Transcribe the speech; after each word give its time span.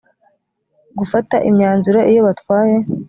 gufata 0.97 1.35
imyanzuro 1.49 1.99
iyo 2.11 2.21
batwaye 2.27 2.77